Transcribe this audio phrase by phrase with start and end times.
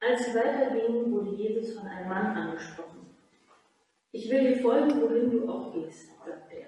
[0.00, 3.16] Als sie weitergingen, wurde Jesus von einem Mann angesprochen.
[4.12, 6.66] Ich will dir folgen, wohin du auch gehst, sagte er.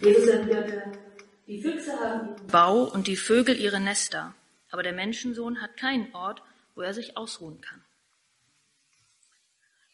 [0.00, 0.92] Jesus erwiderte,
[1.46, 4.34] die Füchse haben ihren Bau und die Vögel ihre Nester,
[4.70, 6.42] aber der Menschensohn hat keinen Ort,
[6.74, 7.84] wo er sich ausruhen kann.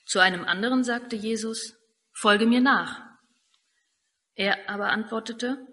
[0.07, 1.77] Zu einem anderen sagte Jesus,
[2.13, 3.03] folge mir nach.
[4.35, 5.67] Er aber antwortete,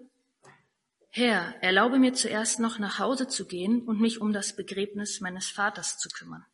[1.18, 5.48] Herr, erlaube mir zuerst noch nach Hause zu gehen und mich um das Begräbnis meines
[5.48, 6.46] Vaters zu kümmern.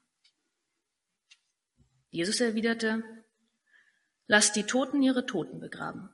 [2.09, 3.03] Jesus erwiderte,
[4.27, 6.09] Lass die Toten ihre Toten begraben.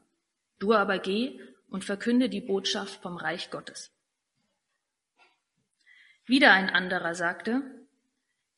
[0.58, 3.92] Du aber geh und verkünde die Botschaft vom Reich Gottes.
[6.26, 7.62] Wieder ein anderer sagte,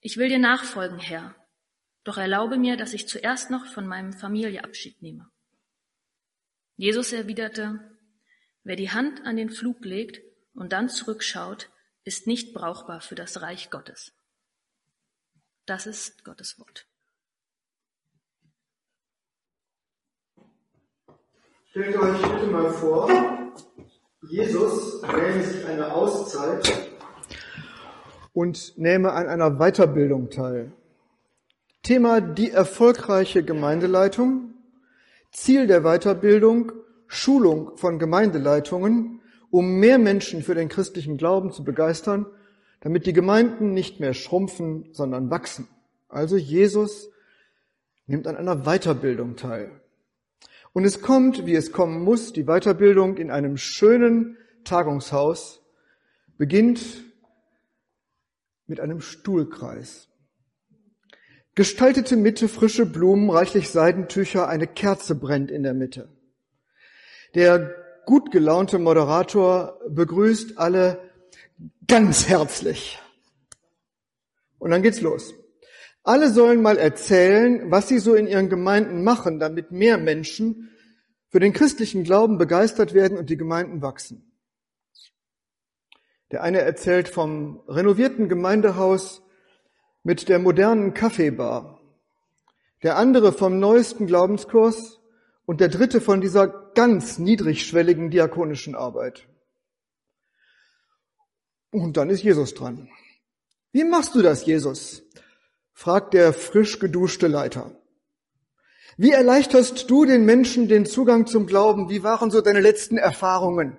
[0.01, 1.37] Ich will dir nachfolgen, Herr,
[2.03, 5.31] doch erlaube mir, dass ich zuerst noch von meinem Familie Abschied nehme.
[6.77, 7.93] Jesus erwiderte,
[8.65, 10.21] wer die Hand an den Flug legt
[10.55, 11.71] und dann zurückschaut,
[12.05, 14.13] ist nicht brauchbar für das Reich Gottes.
[15.67, 16.87] Das ist Gottes Wort.
[21.71, 23.09] Stellt euch bitte mal vor,
[24.29, 26.91] Jesus nähme sich eine Auszeit
[28.33, 30.73] und nähme an einer Weiterbildung teil.
[31.83, 34.55] Thema die erfolgreiche Gemeindeleitung,
[35.33, 36.73] Ziel der Weiterbildung,
[37.15, 42.25] Schulung von Gemeindeleitungen, um mehr Menschen für den christlichen Glauben zu begeistern,
[42.81, 45.69] damit die Gemeinden nicht mehr schrumpfen, sondern wachsen.
[46.09, 47.11] Also Jesus
[48.07, 49.71] nimmt an einer Weiterbildung teil.
[50.73, 55.61] Und es kommt, wie es kommen muss, die Weiterbildung in einem schönen Tagungshaus
[56.39, 57.05] beginnt
[58.67, 60.09] mit einem Stuhlkreis.
[61.55, 66.09] Gestaltete Mitte, frische Blumen, reichlich Seidentücher, eine Kerze brennt in der Mitte.
[67.35, 71.11] Der gut gelaunte Moderator begrüßt alle
[71.87, 72.99] ganz herzlich.
[74.59, 75.35] Und dann geht's los.
[76.05, 80.71] Alle sollen mal erzählen, was sie so in ihren Gemeinden machen, damit mehr Menschen
[81.29, 84.33] für den christlichen Glauben begeistert werden und die Gemeinden wachsen.
[86.33, 89.23] Der eine erzählt vom renovierten Gemeindehaus
[90.03, 91.81] mit der modernen Kaffeebar,
[92.83, 95.01] der andere vom neuesten Glaubenskurs
[95.47, 99.29] und der dritte von dieser ganz niedrigschwelligen diakonischen Arbeit.
[101.71, 102.89] Und dann ist Jesus dran.
[103.73, 105.03] Wie machst du das, Jesus?
[105.73, 107.75] fragt der frisch geduschte Leiter.
[108.99, 111.89] Wie erleichterst du den Menschen den Zugang zum Glauben?
[111.89, 113.79] Wie waren so deine letzten Erfahrungen?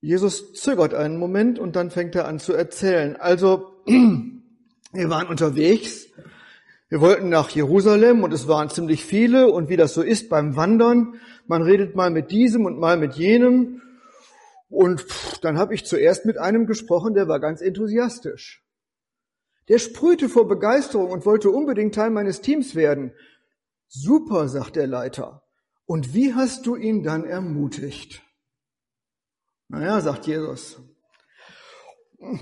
[0.00, 3.16] Jesus zögert einen Moment und dann fängt er an zu erzählen.
[3.16, 3.82] Also
[4.92, 6.06] Wir waren unterwegs.
[6.90, 10.56] Wir wollten nach Jerusalem und es waren ziemlich viele und wie das so ist beim
[10.56, 13.82] Wandern, man redet mal mit diesem und mal mit jenem
[14.70, 15.04] und
[15.42, 18.64] dann habe ich zuerst mit einem gesprochen, der war ganz enthusiastisch.
[19.68, 23.12] Der sprühte vor Begeisterung und wollte unbedingt Teil meines Teams werden.
[23.86, 25.42] Super, sagt der Leiter.
[25.84, 28.22] Und wie hast du ihn dann ermutigt?
[29.68, 30.80] Naja, sagt Jesus,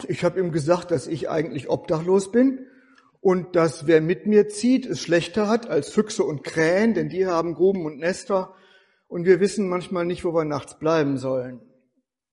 [0.07, 2.67] ich habe ihm gesagt, dass ich eigentlich obdachlos bin
[3.26, 7.26] und dass wer mit mir zieht, es schlechter hat als Füchse und Krähen, denn die
[7.26, 8.54] haben Gruben und Nester
[9.09, 11.60] und wir wissen manchmal nicht, wo wir nachts bleiben sollen.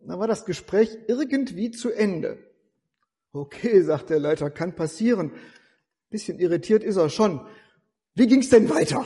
[0.02, 2.38] Dann war das Gespräch irgendwie zu Ende.
[3.32, 5.32] Okay, sagt der Leiter, kann passieren.
[6.12, 7.44] Bisschen irritiert ist er schon.
[8.14, 9.04] Wie ging's denn weiter?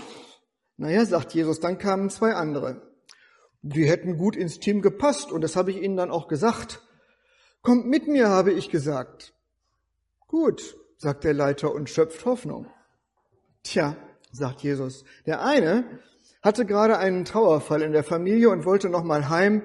[0.75, 2.81] Naja, sagt Jesus, dann kamen zwei andere.
[3.61, 6.81] Die hätten gut ins Team gepasst und das habe ich ihnen dann auch gesagt.
[7.61, 9.33] Kommt mit mir, habe ich gesagt.
[10.27, 12.67] Gut, sagt der Leiter und schöpft Hoffnung.
[13.63, 13.95] Tja,
[14.31, 15.99] sagt Jesus, der eine
[16.41, 19.63] hatte gerade einen Trauerfall in der Familie und wollte nochmal heim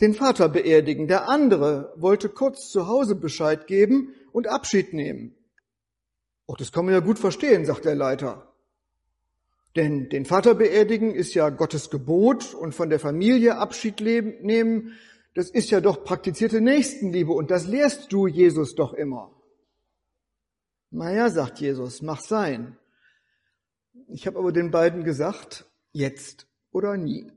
[0.00, 1.06] den Vater beerdigen.
[1.06, 5.34] Der andere wollte kurz zu Hause Bescheid geben und Abschied nehmen.
[6.46, 8.52] Oh, das kann man ja gut verstehen, sagt der Leiter.
[9.76, 14.92] Denn den Vater beerdigen ist ja Gottes Gebot und von der Familie Abschied nehmen
[15.34, 19.32] das ist ja doch praktizierte Nächstenliebe und das lehrst du Jesus doch immer.
[20.94, 22.78] Naja, sagt Jesus, mach sein.
[24.06, 27.32] Ich habe aber den beiden gesagt, jetzt oder nie.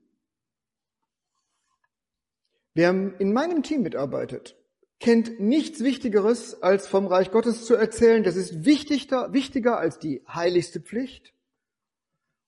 [2.75, 4.55] Wer in meinem Team mitarbeitet,
[4.99, 8.23] kennt nichts Wichtigeres, als vom Reich Gottes zu erzählen.
[8.23, 11.33] Das ist wichtiger, wichtiger als die heiligste Pflicht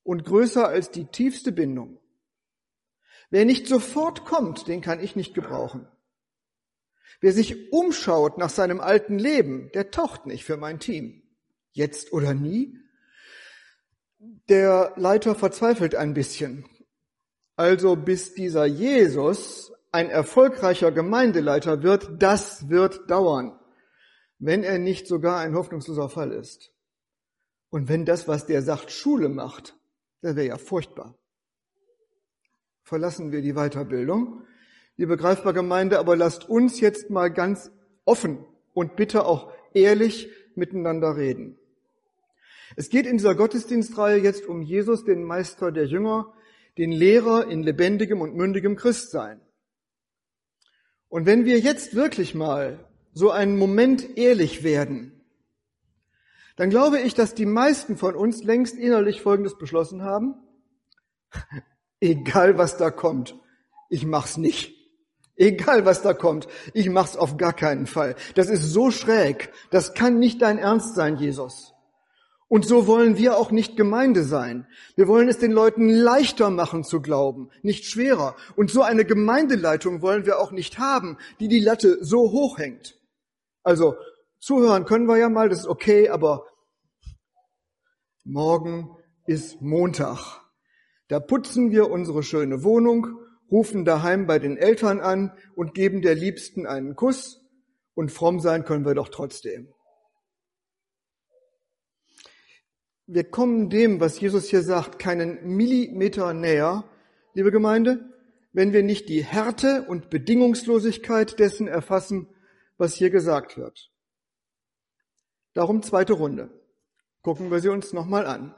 [0.03, 1.97] und größer als die tiefste Bindung.
[3.31, 5.87] Wer nicht sofort kommt, den kann ich nicht gebrauchen.
[7.21, 11.23] Wer sich umschaut nach seinem alten Leben, der taucht nicht für mein Team.
[11.71, 12.77] Jetzt oder nie.
[14.49, 16.65] Der Leiter verzweifelt ein bisschen.
[17.55, 23.59] Also bis dieser Jesus ein erfolgreicher Gemeindeleiter wird, das wird dauern.
[24.39, 26.73] wenn er nicht sogar ein hoffnungsloser Fall ist.
[27.69, 29.77] Und wenn das, was der sagt, Schule macht,
[30.21, 31.15] das wäre ja furchtbar.
[32.83, 34.43] Verlassen wir die Weiterbildung.
[34.99, 37.71] Liebe Greifbar Gemeinde, aber lasst uns jetzt mal ganz
[38.03, 38.43] offen
[38.73, 41.57] und bitte auch ehrlich miteinander reden.
[42.75, 46.33] Es geht in dieser Gottesdienstreihe jetzt um Jesus, den Meister der Jünger,
[46.77, 49.39] den Lehrer in lebendigem und mündigem Christsein.
[51.07, 55.23] Und wenn wir jetzt wirklich mal so einen Moment ehrlich werden,
[56.57, 60.35] dann glaube ich, dass die meisten von uns längst innerlich Folgendes beschlossen haben.
[62.01, 63.39] Egal was da kommt,
[63.87, 64.75] ich mach's nicht.
[65.39, 68.15] Egal was da kommt, ich mach's auf gar keinen Fall.
[68.35, 71.73] Das ist so schräg, das kann nicht dein Ernst sein, Jesus.
[72.49, 74.67] Und so wollen wir auch nicht Gemeinde sein.
[74.97, 78.35] Wir wollen es den Leuten leichter machen zu glauben, nicht schwerer.
[78.57, 82.99] Und so eine Gemeindeleitung wollen wir auch nicht haben, die die Latte so hoch hängt.
[83.63, 83.95] Also
[84.39, 86.47] zuhören können wir ja mal, das ist okay, aber
[88.25, 88.89] morgen
[89.25, 90.41] ist Montag.
[91.07, 93.18] Da putzen wir unsere schöne Wohnung,
[93.51, 97.41] rufen daheim bei den Eltern an und geben der Liebsten einen Kuss
[97.93, 99.73] und fromm sein können wir doch trotzdem.
[103.11, 106.83] wir kommen dem, was Jesus hier sagt, keinen Millimeter näher,
[107.33, 108.13] liebe Gemeinde,
[108.53, 112.27] wenn wir nicht die Härte und Bedingungslosigkeit dessen erfassen,
[112.77, 113.91] was hier gesagt wird.
[115.53, 116.51] Darum zweite Runde.
[117.23, 118.53] Gucken wir sie uns nochmal an.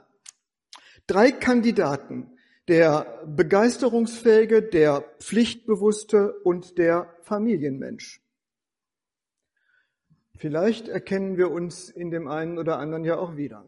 [1.06, 2.38] Drei Kandidaten,
[2.68, 8.20] der begeisterungsfähige, der pflichtbewusste und der Familienmensch.
[10.36, 13.64] Vielleicht erkennen wir uns in dem einen oder anderen ja auch wieder.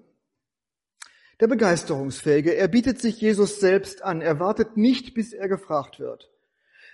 [1.40, 6.30] Der Begeisterungsfähige, er bietet sich Jesus selbst an, er wartet nicht, bis er gefragt wird.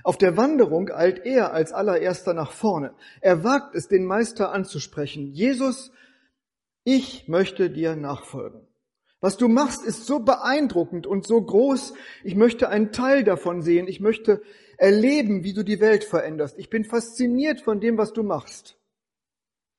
[0.03, 2.95] Auf der Wanderung eilt er als allererster nach vorne.
[3.21, 5.27] Er wagt es, den Meister anzusprechen.
[5.27, 5.93] Jesus,
[6.85, 8.67] ich möchte dir nachfolgen.
[9.21, 11.93] Was du machst, ist so beeindruckend und so groß.
[12.25, 13.87] Ich möchte einen Teil davon sehen.
[13.87, 14.43] Ich möchte
[14.79, 16.59] erleben, wie du die Welt veränderst.
[16.59, 18.79] Ich bin fasziniert von dem, was du machst.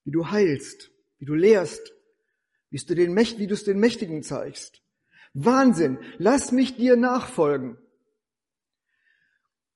[0.04, 1.94] Wie du heilst, wie du lehrst,
[2.70, 4.82] wie du, den, wie du es den Mächtigen zeigst.
[5.34, 7.78] Wahnsinn, lass mich dir nachfolgen.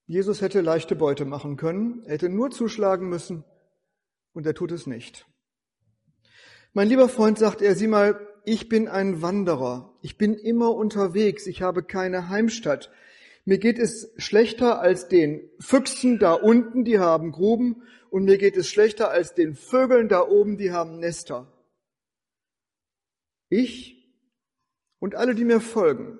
[0.08, 3.44] Jesus hätte leichte Beute machen können, er hätte nur zuschlagen müssen
[4.34, 5.26] und er tut es nicht.
[6.74, 11.48] Mein lieber Freund sagt er, sieh mal, ich bin ein Wanderer, ich bin immer unterwegs,
[11.48, 12.92] ich habe keine Heimstatt.
[13.46, 18.56] Mir geht es schlechter als den Füchsen da unten, die haben Gruben, und mir geht
[18.56, 21.52] es schlechter als den Vögeln da oben, die haben Nester.
[23.50, 24.10] Ich
[25.00, 26.20] und alle, die mir folgen.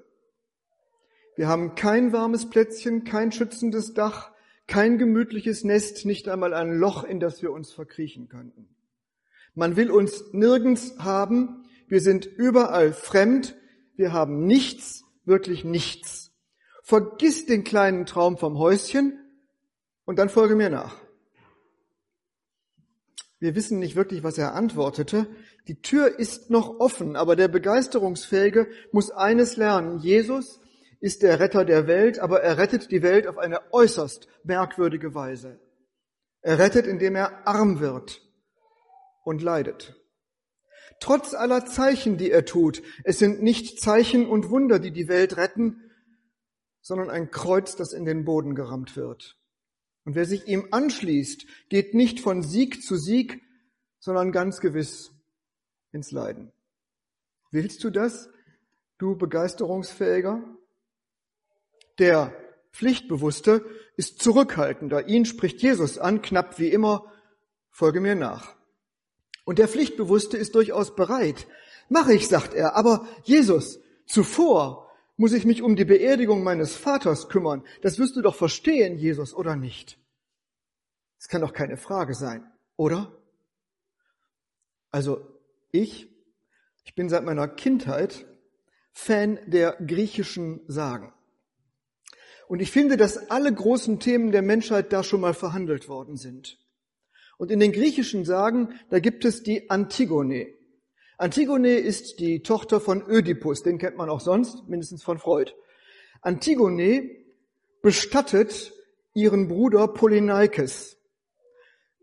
[1.36, 4.32] Wir haben kein warmes Plätzchen, kein schützendes Dach,
[4.68, 8.70] kein gemütliches Nest, nicht einmal ein Loch, in das wir uns verkriechen könnten.
[9.54, 13.56] Man will uns nirgends haben, wir sind überall fremd,
[13.96, 16.32] wir haben nichts, wirklich nichts.
[16.84, 19.20] Vergiss den kleinen Traum vom Häuschen
[20.06, 20.96] und dann folge mir nach.
[23.40, 25.28] Wir wissen nicht wirklich, was er antwortete.
[25.68, 30.00] Die Tür ist noch offen, aber der Begeisterungsfähige muss eines lernen.
[30.00, 30.60] Jesus
[31.00, 35.60] ist der Retter der Welt, aber er rettet die Welt auf eine äußerst merkwürdige Weise.
[36.42, 38.22] Er rettet, indem er arm wird
[39.24, 39.96] und leidet.
[41.00, 45.38] Trotz aller Zeichen, die er tut, es sind nicht Zeichen und Wunder, die die Welt
[45.38, 45.82] retten,
[46.82, 49.38] sondern ein Kreuz, das in den Boden gerammt wird.
[50.06, 53.42] Und wer sich ihm anschließt, geht nicht von Sieg zu Sieg,
[54.00, 55.12] sondern ganz gewiss
[55.92, 56.52] ins Leiden.
[57.52, 58.30] Willst du das,
[59.00, 60.44] du Begeisterungsfähiger?
[61.98, 62.36] Der
[62.72, 65.08] Pflichtbewusste ist zurückhaltender.
[65.08, 67.12] Ihn spricht Jesus an, knapp wie immer,
[67.70, 68.56] folge mir nach.
[69.46, 71.48] Und der Pflichtbewusste ist durchaus bereit.
[71.88, 77.30] Mach ich, sagt er, aber Jesus, zuvor muss ich mich um die Beerdigung meines Vaters
[77.30, 77.64] kümmern?
[77.82, 79.98] Das wirst du doch verstehen, Jesus, oder nicht?
[81.20, 83.16] Das kann doch keine Frage sein, oder?
[84.92, 85.26] Also
[85.72, 86.10] ich,
[86.84, 88.26] ich bin seit meiner Kindheit
[88.92, 91.14] Fan der griechischen Sagen.
[92.48, 96.58] Und ich finde, dass alle großen Themen der Menschheit da schon mal verhandelt worden sind.
[97.38, 100.48] Und in den griechischen Sagen, da gibt es die Antigone.
[101.18, 105.54] Antigone ist die Tochter von Ödipus, den kennt man auch sonst, mindestens von Freud.
[106.22, 107.10] Antigone
[107.82, 108.74] bestattet
[109.14, 110.98] ihren Bruder Polyneikes.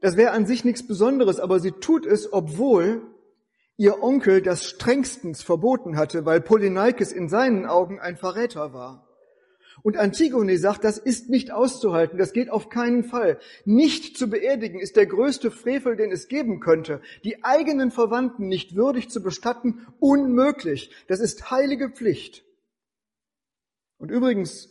[0.01, 3.03] Das wäre an sich nichts Besonderes, aber sie tut es, obwohl
[3.77, 9.12] ihr Onkel das strengstens verboten hatte, weil Polyneikes in seinen Augen ein Verräter war.
[9.83, 13.39] Und Antigone sagt, das ist nicht auszuhalten, das geht auf keinen Fall.
[13.65, 17.01] Nicht zu beerdigen ist der größte Frevel, den es geben könnte.
[17.25, 20.91] Die eigenen Verwandten nicht würdig zu bestatten, unmöglich.
[21.09, 22.45] Das ist heilige Pflicht.
[23.99, 24.69] Und übrigens,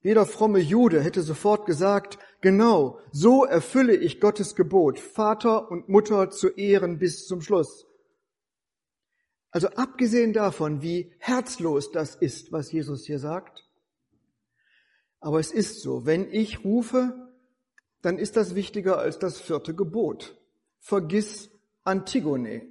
[0.00, 6.30] jeder fromme Jude hätte sofort gesagt, genau, so erfülle ich Gottes Gebot, Vater und Mutter
[6.30, 7.86] zu ehren bis zum Schluss.
[9.50, 13.67] Also abgesehen davon, wie herzlos das ist, was Jesus hier sagt,
[15.20, 17.28] aber es ist so, wenn ich rufe,
[18.02, 20.36] dann ist das wichtiger als das vierte Gebot.
[20.78, 21.50] Vergiss
[21.84, 22.62] Antigone.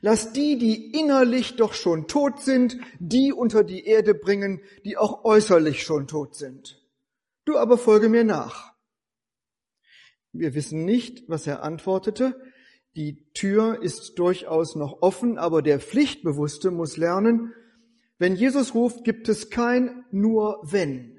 [0.00, 5.24] Lass die, die innerlich doch schon tot sind, die unter die Erde bringen, die auch
[5.24, 6.80] äußerlich schon tot sind.
[7.44, 8.72] Du aber folge mir nach.
[10.32, 12.40] Wir wissen nicht, was er antwortete.
[12.94, 17.52] Die Tür ist durchaus noch offen, aber der Pflichtbewusste muss lernen,
[18.18, 21.11] wenn Jesus ruft, gibt es kein nur wenn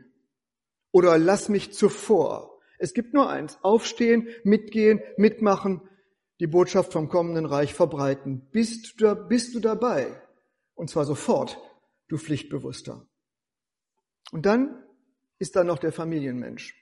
[0.93, 2.61] oder lass mich zuvor.
[2.77, 5.81] Es gibt nur eins, aufstehen, mitgehen, mitmachen,
[6.39, 8.47] die Botschaft vom kommenden Reich verbreiten.
[8.51, 10.21] Bist du, bist du dabei?
[10.75, 11.57] Und zwar sofort,
[12.07, 13.05] du Pflichtbewusster.
[14.31, 14.83] Und dann
[15.39, 16.75] ist da noch der Familienmensch.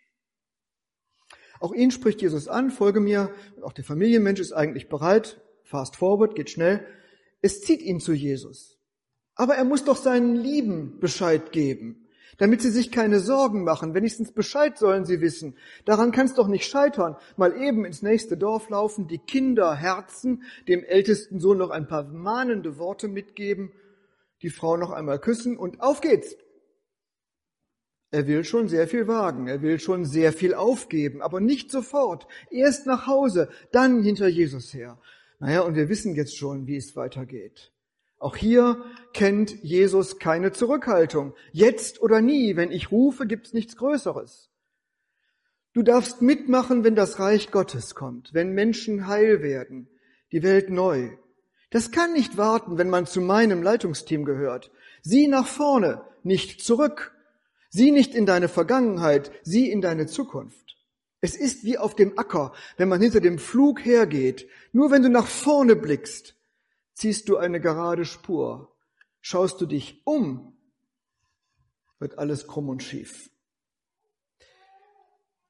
[1.60, 3.34] Auch ihn spricht Jesus an, folge mir.
[3.62, 5.39] Auch der Familienmensch ist eigentlich bereit.
[5.63, 6.86] Fast forward, geht schnell.
[7.41, 8.77] Es zieht ihn zu Jesus.
[9.36, 12.00] Aber er muss doch seinen Lieben Bescheid geben
[12.38, 13.94] damit sie sich keine Sorgen machen.
[13.94, 15.56] Wenigstens Bescheid sollen sie wissen.
[15.86, 17.16] Daran kann es doch nicht scheitern.
[17.38, 22.04] Mal eben ins nächste Dorf laufen, die Kinder herzen, dem ältesten Sohn noch ein paar
[22.04, 23.72] mahnende Worte mitgeben,
[24.42, 26.36] die Frau noch einmal küssen und auf geht's.
[28.14, 32.28] Er will schon sehr viel wagen, er will schon sehr viel aufgeben, aber nicht sofort.
[32.50, 35.00] Erst nach Hause, dann hinter Jesus her.
[35.40, 37.72] Naja, und wir wissen jetzt schon, wie es weitergeht.
[38.22, 41.34] Auch hier kennt Jesus keine Zurückhaltung.
[41.54, 44.51] Jetzt oder nie, wenn ich rufe, gibt's nichts Größeres.
[45.74, 49.90] Du darfst mitmachen, wenn das Reich Gottes kommt, wenn Menschen heil werden,
[50.32, 51.10] die Welt neu.
[51.72, 54.70] Das kann nicht warten, wenn man zu meinem Leitungsteam gehört.
[55.01, 57.16] Sieh nach vorne, nicht zurück.
[57.72, 60.78] Sieh nicht in deine Vergangenheit, sieh in deine Zukunft.
[61.22, 64.48] Es ist wie auf dem Acker, wenn man hinter dem Flug hergeht.
[64.74, 66.36] Nur wenn du nach vorne blickst,
[67.01, 68.75] Ziehst du eine gerade Spur,
[69.22, 70.55] schaust du dich um,
[71.98, 73.31] wird alles krumm und schief.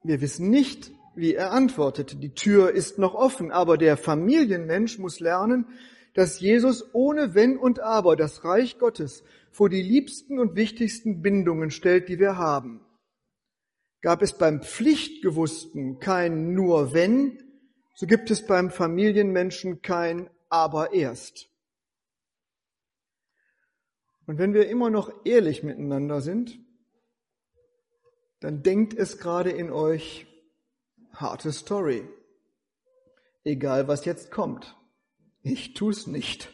[0.02, 2.16] Wir wissen nicht, wie er antwortete.
[2.16, 5.66] Die Tür ist noch offen, aber der Familienmensch muss lernen,
[6.14, 11.70] dass Jesus ohne Wenn und Aber das Reich Gottes vor die liebsten und wichtigsten Bindungen
[11.70, 12.80] stellt, die wir haben.
[14.00, 17.44] Gab es beim Pflichtgewussten kein nur wenn,
[17.94, 21.50] so gibt es beim Familienmenschen kein aber erst.
[24.28, 26.60] Und wenn wir immer noch ehrlich miteinander sind,
[28.42, 30.28] dann denkt es gerade in euch,
[31.14, 32.08] harte Story.
[33.44, 34.76] Egal was jetzt kommt.
[35.42, 36.54] Ich tu's nicht.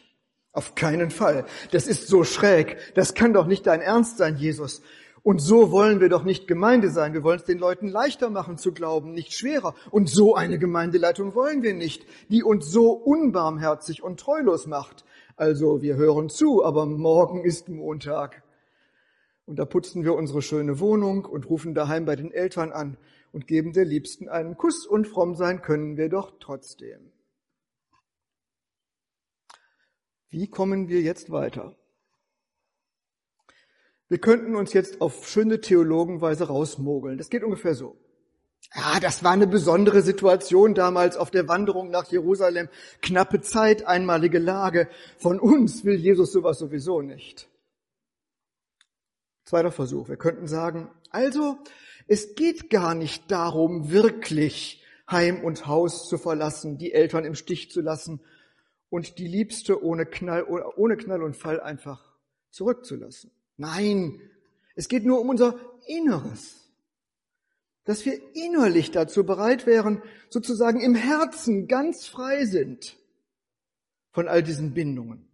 [0.52, 1.46] Auf keinen Fall.
[1.72, 2.78] Das ist so schräg.
[2.94, 4.80] Das kann doch nicht dein Ernst sein, Jesus.
[5.28, 7.12] Und so wollen wir doch nicht Gemeinde sein.
[7.12, 9.74] Wir wollen es den Leuten leichter machen zu glauben, nicht schwerer.
[9.90, 15.04] Und so eine Gemeindeleitung wollen wir nicht, die uns so unbarmherzig und treulos macht.
[15.36, 18.42] Also wir hören zu, aber morgen ist Montag.
[19.44, 22.96] Und da putzen wir unsere schöne Wohnung und rufen daheim bei den Eltern an
[23.30, 27.12] und geben der Liebsten einen Kuss und fromm sein können wir doch trotzdem.
[30.30, 31.77] Wie kommen wir jetzt weiter?
[34.08, 37.18] Wir könnten uns jetzt auf schöne Theologenweise rausmogeln.
[37.18, 37.96] Das geht ungefähr so.
[38.74, 42.68] Ja, das war eine besondere Situation damals auf der Wanderung nach Jerusalem.
[43.02, 44.88] Knappe Zeit, einmalige Lage.
[45.16, 47.48] Von uns will Jesus sowas sowieso nicht.
[49.44, 50.08] Zweiter Versuch.
[50.08, 51.56] Wir könnten sagen, also,
[52.06, 57.70] es geht gar nicht darum, wirklich Heim und Haus zu verlassen, die Eltern im Stich
[57.70, 58.20] zu lassen
[58.90, 62.16] und die Liebste ohne Knall, ohne Knall und Fall einfach
[62.50, 63.30] zurückzulassen.
[63.58, 64.20] Nein,
[64.76, 66.70] es geht nur um unser Inneres.
[67.84, 72.96] Dass wir innerlich dazu bereit wären, sozusagen im Herzen ganz frei sind
[74.12, 75.28] von all diesen Bindungen.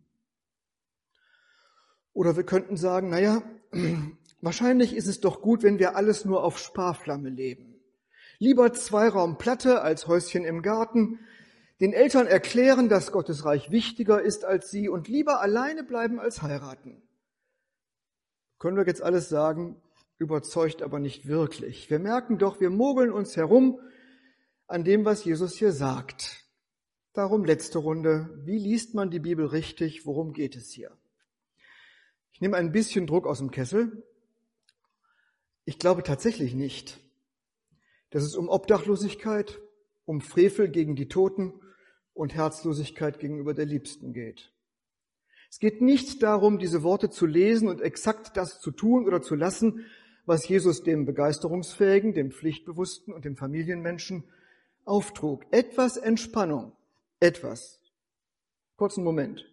[2.12, 3.42] Oder wir könnten sagen, naja,
[4.40, 7.74] wahrscheinlich ist es doch gut, wenn wir alles nur auf Sparflamme leben.
[8.38, 11.18] Lieber Zweiraumplatte als Häuschen im Garten,
[11.80, 16.40] den Eltern erklären, dass Gottes Reich wichtiger ist als sie und lieber alleine bleiben als
[16.40, 17.02] heiraten.
[18.64, 19.76] Können wir jetzt alles sagen,
[20.16, 21.90] überzeugt aber nicht wirklich.
[21.90, 23.78] Wir merken doch, wir mogeln uns herum
[24.66, 26.46] an dem, was Jesus hier sagt.
[27.12, 28.30] Darum letzte Runde.
[28.46, 30.06] Wie liest man die Bibel richtig?
[30.06, 30.96] Worum geht es hier?
[32.32, 34.02] Ich nehme ein bisschen Druck aus dem Kessel.
[35.66, 37.00] Ich glaube tatsächlich nicht,
[38.12, 39.60] dass es um Obdachlosigkeit,
[40.06, 41.52] um Frevel gegen die Toten
[42.14, 44.53] und Herzlosigkeit gegenüber der Liebsten geht.
[45.54, 49.36] Es geht nicht darum, diese Worte zu lesen und exakt das zu tun oder zu
[49.36, 49.86] lassen,
[50.26, 54.24] was Jesus dem Begeisterungsfähigen, dem Pflichtbewussten und dem Familienmenschen
[54.84, 55.44] auftrug.
[55.52, 56.72] Etwas Entspannung,
[57.20, 57.80] etwas.
[58.74, 59.48] Kurzen Moment.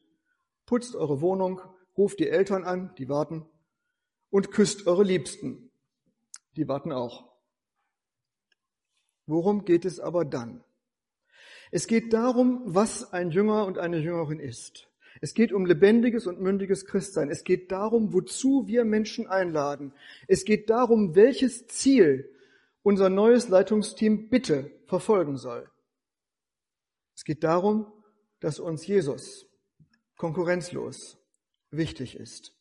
[0.65, 1.61] Putzt eure Wohnung,
[1.95, 3.45] ruft die Eltern an, die warten,
[4.31, 5.69] und küsst eure Liebsten,
[6.55, 7.31] die warten auch.
[9.27, 10.63] Worum geht es aber dann?
[11.69, 14.90] Es geht darum, was ein Jünger und eine Jüngerin ist.
[15.19, 17.29] Es geht um lebendiges und mündiges Christsein.
[17.29, 19.93] Es geht darum, wozu wir Menschen einladen.
[20.27, 22.29] Es geht darum, welches Ziel
[22.83, 25.69] unser neues Leitungsteam bitte verfolgen soll.
[27.15, 27.91] Es geht darum,
[28.39, 29.45] dass uns Jesus
[30.17, 31.17] konkurrenzlos
[31.69, 32.53] wichtig ist.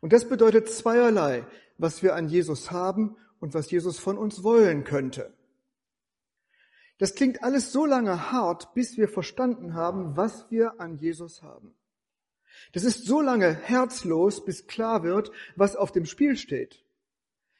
[0.00, 1.46] Und das bedeutet zweierlei,
[1.78, 5.35] was wir an Jesus haben und was Jesus von uns wollen könnte.
[6.98, 11.74] Das klingt alles so lange hart, bis wir verstanden haben, was wir an Jesus haben.
[12.72, 16.82] Das ist so lange herzlos, bis klar wird, was auf dem Spiel steht.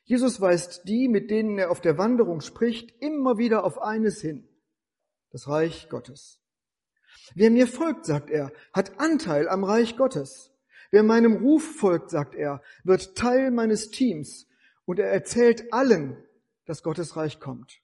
[0.04, 4.48] Jesus weist die, mit denen er auf der Wanderung spricht, immer wieder auf eines hin.
[5.30, 6.40] Das Reich Gottes.
[7.34, 10.52] Wer mir folgt, sagt er, hat Anteil am Reich Gottes.
[10.90, 14.46] Wer meinem Ruf folgt, sagt er, wird Teil meines Teams
[14.84, 16.16] und er erzählt allen,
[16.64, 17.80] dass Gottes Reich kommt.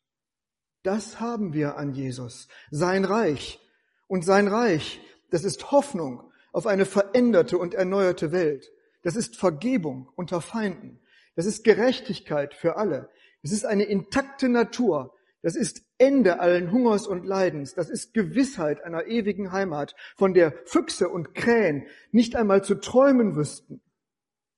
[0.82, 3.60] Das haben wir an Jesus, sein Reich.
[4.08, 8.70] Und sein Reich, das ist Hoffnung auf eine veränderte und erneuerte Welt.
[9.02, 11.00] Das ist Vergebung unter Feinden.
[11.34, 13.08] Das ist Gerechtigkeit für alle.
[13.42, 15.14] Es ist eine intakte Natur.
[15.40, 17.74] Das ist Ende allen Hungers und Leidens.
[17.74, 23.34] Das ist Gewissheit einer ewigen Heimat, von der Füchse und Krähen nicht einmal zu träumen
[23.34, 23.80] wüssten.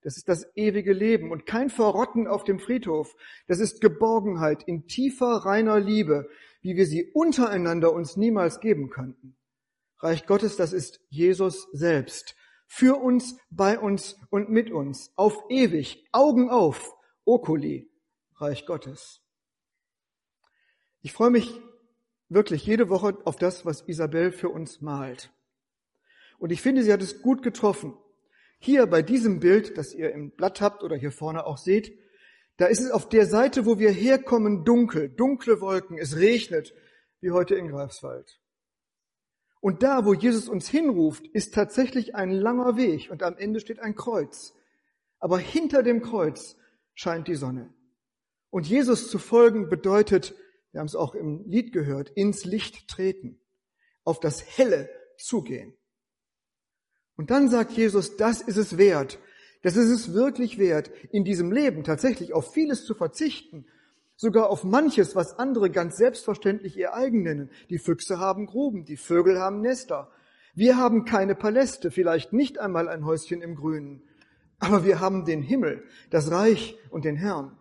[0.05, 3.17] Das ist das ewige Leben und kein Verrotten auf dem Friedhof.
[3.49, 6.29] Das ist Geborgenheit in tiefer, reiner Liebe,
[6.61, 9.35] wie wir sie untereinander uns niemals geben könnten.
[9.99, 12.37] Reich Gottes, das ist Jesus selbst.
[12.67, 15.11] Für uns, bei uns und mit uns.
[15.17, 16.07] Auf ewig.
[16.13, 16.95] Augen auf.
[17.25, 17.91] Okuli.
[18.37, 19.23] Reich Gottes.
[21.01, 21.61] Ich freue mich
[22.29, 25.33] wirklich jede Woche auf das, was Isabel für uns malt.
[26.39, 27.97] Und ich finde, sie hat es gut getroffen.
[28.65, 31.99] Hier bei diesem Bild, das ihr im Blatt habt oder hier vorne auch seht,
[32.57, 36.73] da ist es auf der Seite, wo wir herkommen, dunkel, dunkle Wolken, es regnet,
[37.21, 38.41] wie heute in Greifswald.
[39.61, 43.81] Und da, wo Jesus uns hinruft, ist tatsächlich ein langer Weg und am Ende steht
[43.81, 44.55] ein Kreuz.
[45.19, 46.57] Aber hinter dem Kreuz
[46.95, 47.69] scheint die Sonne.
[48.49, 50.35] Und Jesus zu folgen bedeutet,
[50.73, 53.39] wir haben es auch im Lied gehört, ins Licht treten,
[54.05, 55.77] auf das Helle zugehen.
[57.17, 59.19] Und dann sagt Jesus, das ist es wert,
[59.63, 63.67] das ist es wirklich wert, in diesem Leben tatsächlich auf vieles zu verzichten,
[64.17, 67.51] sogar auf manches, was andere ganz selbstverständlich ihr eigen nennen.
[67.71, 70.11] Die Füchse haben Gruben, die Vögel haben Nester.
[70.55, 74.03] Wir haben keine Paläste, vielleicht nicht einmal ein Häuschen im Grünen,
[74.59, 77.57] aber wir haben den Himmel, das Reich und den Herrn.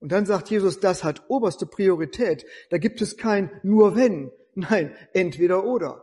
[0.00, 2.44] Und dann sagt Jesus, das hat oberste Priorität.
[2.70, 6.02] Da gibt es kein nur wenn, nein, entweder oder.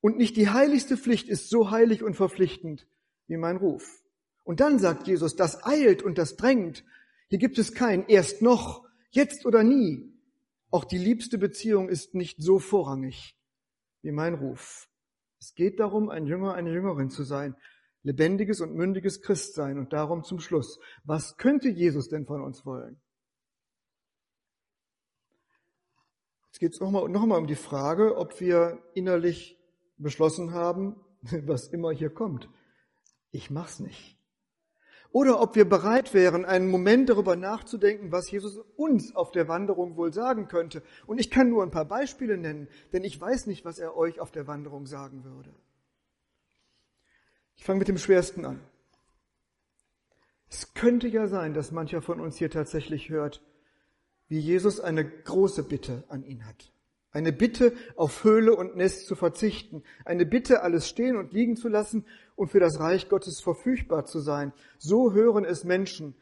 [0.00, 2.86] Und nicht die heiligste Pflicht ist so heilig und verpflichtend
[3.26, 4.02] wie mein Ruf.
[4.44, 6.84] Und dann sagt Jesus, das eilt und das drängt.
[7.28, 10.12] Hier gibt es kein erst noch, jetzt oder nie.
[10.70, 13.36] Auch die liebste Beziehung ist nicht so vorrangig
[14.02, 14.88] wie mein Ruf.
[15.38, 17.56] Es geht darum, ein Jünger, eine Jüngerin zu sein,
[18.02, 20.80] lebendiges und mündiges Christsein und darum zum Schluss.
[21.04, 23.00] Was könnte Jesus denn von uns wollen?
[26.46, 29.59] Jetzt geht es nochmal noch mal um die Frage, ob wir innerlich
[30.02, 30.96] beschlossen haben,
[31.46, 32.48] was immer hier kommt,
[33.30, 34.16] ich mach's nicht.
[35.12, 39.96] Oder ob wir bereit wären, einen Moment darüber nachzudenken, was Jesus uns auf der Wanderung
[39.96, 40.84] wohl sagen könnte.
[41.06, 44.20] Und ich kann nur ein paar Beispiele nennen, denn ich weiß nicht, was er euch
[44.20, 45.52] auf der Wanderung sagen würde.
[47.56, 48.60] Ich fange mit dem Schwersten an.
[50.48, 53.42] Es könnte ja sein, dass mancher von uns hier tatsächlich hört,
[54.28, 56.72] wie Jesus eine große Bitte an ihn hat.
[57.12, 59.82] Eine Bitte, auf Höhle und Nest zu verzichten.
[60.04, 62.04] Eine Bitte, alles stehen und liegen zu lassen
[62.36, 64.52] und für das Reich Gottes verfügbar zu sein.
[64.78, 66.14] So hören es Menschen,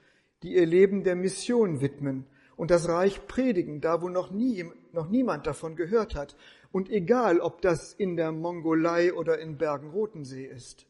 [0.42, 2.24] die ihr Leben der Mission widmen
[2.56, 6.36] und das Reich predigen, da wo noch nie, noch niemand davon gehört hat.
[6.72, 10.86] Und egal, ob das in der Mongolei oder in Bergen-Rotensee ist.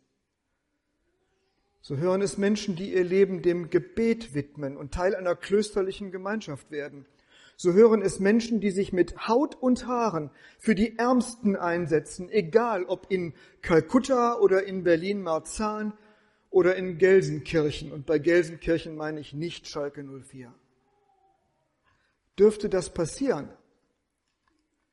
[1.80, 6.70] So hören es Menschen, die ihr Leben dem Gebet widmen und Teil einer klösterlichen Gemeinschaft
[6.70, 7.04] werden
[7.60, 12.84] so hören es Menschen, die sich mit Haut und Haaren für die Ärmsten einsetzen, egal
[12.84, 15.92] ob in Kalkutta oder in Berlin-Marzahn
[16.50, 17.90] oder in Gelsenkirchen.
[17.90, 20.54] Und bei Gelsenkirchen meine ich nicht Schalke 04.
[22.38, 23.48] Dürfte das passieren,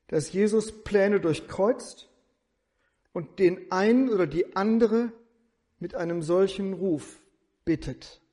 [0.07, 2.09] dass Jesus Pläne durchkreuzt
[3.13, 5.11] und den einen oder die andere
[5.77, 7.21] mit einem solchen Ruf
[7.63, 8.23] bittet?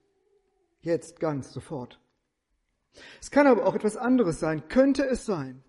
[0.80, 2.01] Jetzt ganz sofort.
[3.20, 4.68] Es kann aber auch etwas anderes sein.
[4.68, 5.62] Könnte es sein,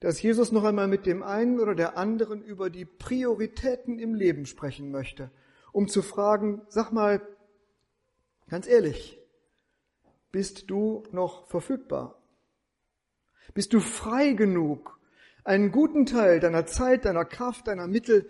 [0.00, 4.46] dass Jesus noch einmal mit dem einen oder der anderen über die Prioritäten im Leben
[4.46, 5.30] sprechen möchte,
[5.72, 7.22] um zu fragen, sag mal,
[8.48, 9.18] ganz ehrlich,
[10.30, 12.20] bist du noch verfügbar?
[13.54, 14.98] Bist du frei genug,
[15.44, 18.28] einen guten Teil deiner Zeit, deiner Kraft, deiner Mittel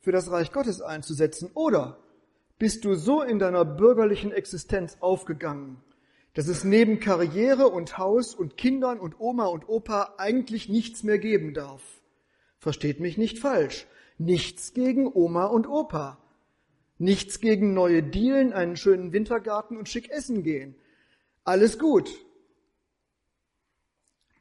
[0.00, 1.50] für das Reich Gottes einzusetzen?
[1.54, 1.98] Oder
[2.58, 5.82] bist du so in deiner bürgerlichen Existenz aufgegangen,
[6.34, 11.18] dass es neben Karriere und Haus und Kindern und Oma und Opa eigentlich nichts mehr
[11.18, 11.82] geben darf.
[12.58, 13.86] Versteht mich nicht falsch.
[14.18, 16.18] Nichts gegen Oma und Opa.
[16.98, 20.74] Nichts gegen neue Dielen, einen schönen Wintergarten und schick essen gehen.
[21.44, 22.10] Alles gut.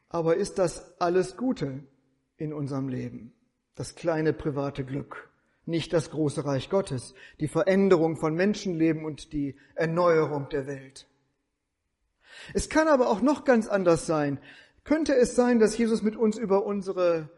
[0.10, 1.84] Aber ist das alles Gute
[2.38, 3.34] in unserem Leben?
[3.75, 5.30] Das kleine private Glück,
[5.65, 11.09] nicht das große Reich Gottes, die Veränderung von Menschenleben und die Erneuerung der Welt.
[12.54, 14.39] Es kann aber auch noch ganz anders sein.
[14.84, 17.30] Könnte es sein, dass Jesus mit uns über unsere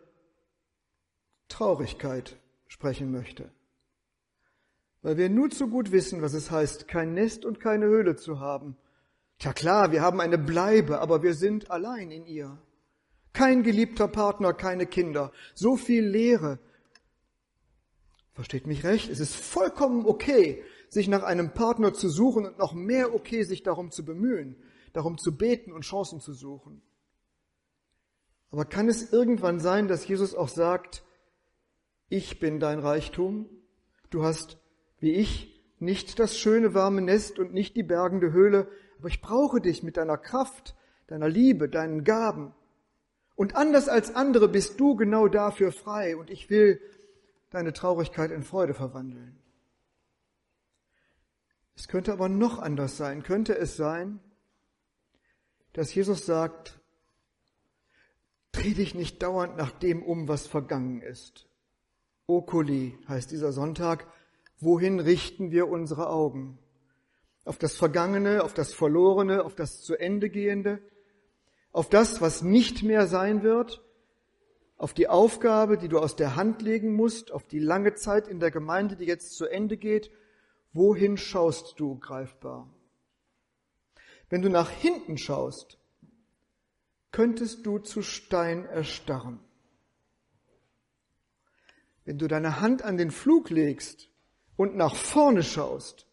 [1.50, 2.38] Traurigkeit
[2.68, 3.52] sprechen möchte?
[5.02, 8.40] Weil wir nur zu gut wissen, was es heißt, kein Nest und keine Höhle zu
[8.40, 8.78] haben.
[9.40, 12.58] Tja klar, wir haben eine Bleibe, aber wir sind allein in ihr.
[13.34, 15.32] Kein geliebter Partner, keine Kinder.
[15.54, 16.60] So viel Leere.
[18.34, 19.10] Versteht mich recht?
[19.10, 23.64] Es ist vollkommen okay, sich nach einem Partner zu suchen und noch mehr okay, sich
[23.64, 24.56] darum zu bemühen
[24.94, 26.82] darum zu beten und Chancen zu suchen.
[28.52, 31.04] Aber kann es irgendwann sein, dass Jesus auch sagt,
[32.10, 33.50] ich bin dein Reichtum,
[34.10, 34.58] du hast,
[35.00, 38.68] wie ich, nicht das schöne warme Nest und nicht die bergende Höhle,
[39.00, 40.76] aber ich brauche dich mit deiner Kraft,
[41.08, 42.54] deiner Liebe, deinen Gaben.
[43.36, 46.80] Und anders als andere bist du genau dafür frei und ich will
[47.50, 49.42] deine Traurigkeit in Freude verwandeln.
[51.76, 53.24] Es könnte aber noch anders sein.
[53.24, 54.20] Könnte es sein,
[55.74, 56.80] dass Jesus sagt,
[58.52, 61.48] dreh dich nicht dauernd nach dem um, was vergangen ist.
[62.28, 64.08] Okuli heißt dieser Sonntag,
[64.60, 66.60] wohin richten wir unsere Augen?
[67.44, 70.82] Auf das Vergangene, auf das Verlorene, auf das zu Ende gehende,
[71.72, 73.82] auf das, was nicht mehr sein wird,
[74.78, 78.40] auf die Aufgabe, die du aus der Hand legen musst, auf die lange Zeit in
[78.40, 80.12] der Gemeinde, die jetzt zu Ende geht.
[80.74, 82.68] Wohin schaust du greifbar?
[84.32, 85.78] Wenn du nach hinten schaust,
[87.12, 89.42] könntest du zu Stein erstarren.
[92.06, 94.10] Wenn du deine Hand an den Flug legst
[94.56, 96.08] und nach vorne schaust,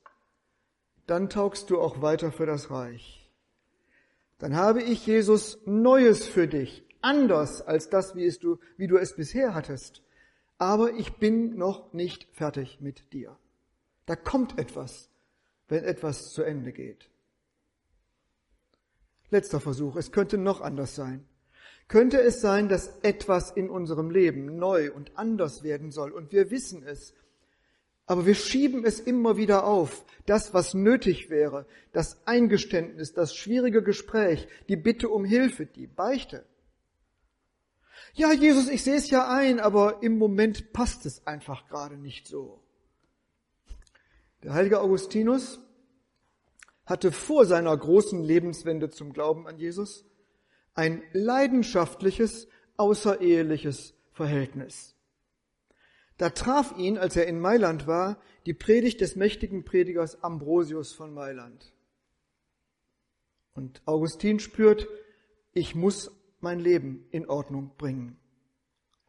[1.06, 3.30] dann taugst du auch weiter für das Reich.
[4.38, 8.96] Dann habe ich Jesus Neues für dich, anders als das, wie, es du, wie du
[8.96, 10.02] es bisher hattest.
[10.58, 13.38] Aber ich bin noch nicht fertig mit dir.
[14.06, 15.08] Da kommt etwas,
[15.68, 17.08] wenn etwas zu Ende geht.
[19.30, 19.96] Letzter Versuch.
[19.96, 21.26] Es könnte noch anders sein.
[21.88, 26.50] Könnte es sein, dass etwas in unserem Leben neu und anders werden soll und wir
[26.50, 27.14] wissen es,
[28.06, 30.04] aber wir schieben es immer wieder auf.
[30.26, 36.44] Das, was nötig wäre, das Eingeständnis, das schwierige Gespräch, die Bitte um Hilfe, die Beichte.
[38.14, 42.26] Ja, Jesus, ich sehe es ja ein, aber im Moment passt es einfach gerade nicht
[42.26, 42.60] so.
[44.42, 45.60] Der heilige Augustinus
[46.88, 50.06] hatte vor seiner großen Lebenswende zum Glauben an Jesus
[50.72, 52.48] ein leidenschaftliches,
[52.78, 54.96] außereheliches Verhältnis.
[56.16, 61.12] Da traf ihn, als er in Mailand war, die Predigt des mächtigen Predigers Ambrosius von
[61.12, 61.74] Mailand.
[63.52, 64.88] Und Augustin spürt,
[65.52, 68.18] ich muss mein Leben in Ordnung bringen.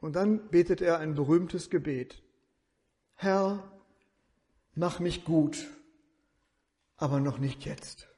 [0.01, 2.21] Und dann betet er ein berühmtes Gebet.
[3.15, 3.71] Herr,
[4.75, 5.65] mach mich gut
[6.99, 8.09] aber noch nicht jetzt.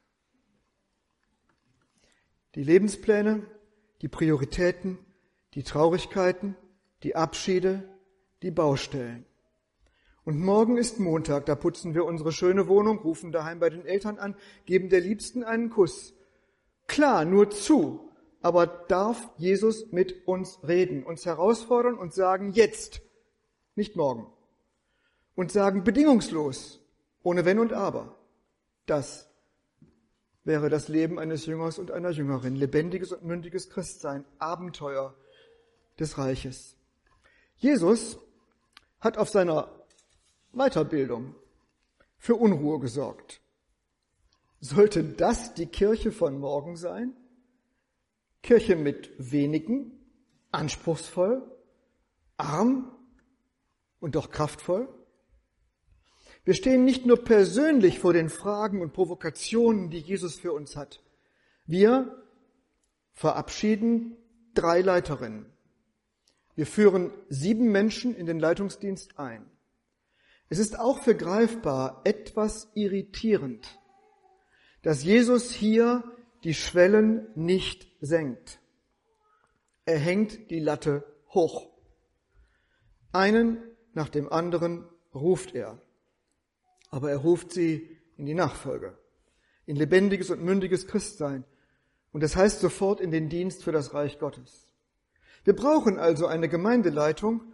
[2.56, 3.46] Die Lebenspläne,
[4.02, 4.98] die Prioritäten,
[5.54, 6.58] die Traurigkeiten,
[7.04, 7.84] die Abschiede,
[8.42, 9.26] die Baustellen.
[10.24, 14.20] Und morgen ist Montag, da putzen wir unsere schöne Wohnung, rufen daheim bei den Eltern
[14.20, 16.14] an, geben der Liebsten einen Kuss.
[16.88, 23.02] Klar, nur zu, aber darf Jesus mit uns reden, uns herausfordern und sagen jetzt,
[23.76, 24.28] nicht morgen.
[25.36, 26.82] Und sagen bedingungslos,
[27.24, 28.21] ohne Wenn und Aber.
[28.86, 29.30] Das
[30.44, 35.16] wäre das Leben eines Jüngers und einer Jüngerin, lebendiges und mündiges Christsein, Abenteuer
[36.00, 36.76] des Reiches.
[37.58, 38.18] Jesus
[39.00, 39.70] hat auf seiner
[40.52, 41.36] Weiterbildung
[42.18, 43.42] für Unruhe gesorgt.
[44.60, 47.16] Sollte das die Kirche von morgen sein?
[48.44, 49.92] Kirche mit wenigen,
[50.52, 51.42] anspruchsvoll,
[52.38, 52.92] arm
[54.00, 54.88] und doch kraftvoll?
[56.44, 61.04] Wir stehen nicht nur persönlich vor den Fragen und Provokationen, die Jesus für uns hat.
[61.66, 62.24] Wir
[63.14, 64.18] verabschieden
[64.56, 65.46] drei Leiterinnen.
[66.56, 69.50] Wir führen sieben Menschen in den Leitungsdienst ein.
[70.50, 73.80] Es ist auch für greifbar etwas irritierend,
[74.82, 76.04] dass Jesus hier
[76.44, 78.60] die Schwellen nicht senkt.
[79.86, 81.70] Er hängt die Latte hoch.
[83.12, 83.62] Einen
[83.94, 85.82] nach dem anderen ruft er.
[86.92, 88.98] Aber er ruft sie in die Nachfolge,
[89.66, 91.46] in lebendiges und mündiges Christsein.
[92.12, 94.68] Und das heißt sofort in den Dienst für das Reich Gottes.
[95.44, 97.54] Wir brauchen also eine Gemeindeleitung,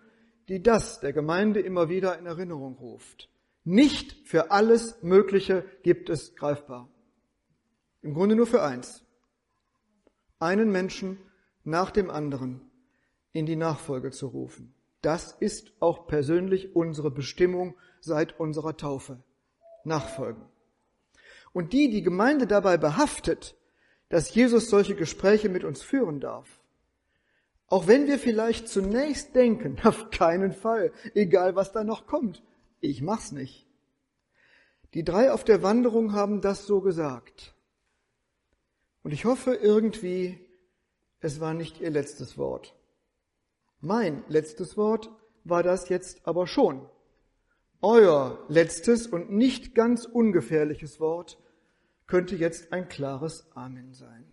[0.49, 3.29] die das der Gemeinde immer wieder in Erinnerung ruft.
[3.63, 6.89] Nicht für alles Mögliche gibt es greifbar.
[8.01, 9.03] Im Grunde nur für eins.
[10.39, 11.17] Einen Menschen
[11.63, 12.61] nach dem anderen
[13.33, 14.73] in die Nachfolge zu rufen.
[15.01, 19.21] Das ist auch persönlich unsere Bestimmung seit unserer Taufe.
[19.87, 20.43] Nachfolgen.
[21.53, 23.55] Und die, die Gemeinde dabei behaftet,
[24.09, 26.61] dass Jesus solche Gespräche mit uns führen darf,
[27.67, 32.43] auch wenn wir vielleicht zunächst denken, auf keinen Fall, egal was da noch kommt,
[32.79, 33.67] ich mach's nicht.
[34.93, 37.53] Die drei auf der Wanderung haben das so gesagt.
[39.03, 40.39] Und ich hoffe irgendwie,
[41.19, 42.75] es war nicht ihr letztes Wort.
[43.79, 45.09] Mein letztes Wort
[45.43, 46.89] war das jetzt aber schon.
[47.81, 51.37] Euer letztes und nicht ganz ungefährliches Wort
[52.07, 54.25] könnte jetzt ein klares Amen sein.